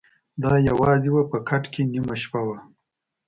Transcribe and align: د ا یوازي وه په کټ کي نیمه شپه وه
د 0.41 0.43
ا 0.55 0.57
یوازي 0.69 1.09
وه 1.11 1.23
په 1.31 1.37
کټ 1.49 1.63
کي 1.73 1.81
نیمه 1.91 2.15
شپه 2.21 2.41
وه 2.47 2.57